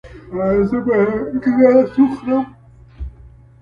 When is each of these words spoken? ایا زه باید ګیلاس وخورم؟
ایا 0.43 0.61
زه 0.69 0.77
باید 0.85 1.33
ګیلاس 1.43 1.91
وخورم؟ 2.01 2.45